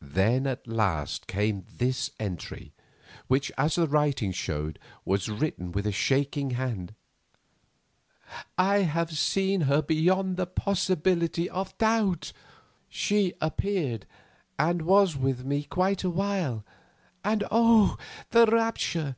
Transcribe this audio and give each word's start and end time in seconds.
Then 0.00 0.46
at 0.46 0.68
last 0.68 1.26
came 1.26 1.66
this 1.76 2.12
entry, 2.20 2.72
which, 3.26 3.50
as 3.58 3.74
the 3.74 3.88
writing 3.88 4.30
showed, 4.30 4.78
was 5.04 5.28
written 5.28 5.72
with 5.72 5.88
a 5.88 5.90
shaking 5.90 6.50
hand. 6.50 6.94
"I 8.56 8.82
have 8.82 9.18
seen 9.18 9.62
her 9.62 9.82
beyond 9.82 10.36
the 10.36 10.46
possibility 10.46 11.50
of 11.50 11.70
a 11.70 11.76
doubt. 11.78 12.32
She 12.88 13.34
appeared, 13.40 14.06
and 14.56 14.82
was 14.82 15.16
with 15.16 15.44
me 15.44 15.64
quite 15.64 16.04
a 16.04 16.10
while; 16.10 16.64
and, 17.24 17.42
oh! 17.50 17.96
the 18.30 18.46
rapture! 18.46 19.16